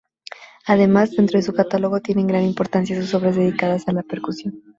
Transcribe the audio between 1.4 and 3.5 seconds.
su catálogo tienen gran importancia sus obras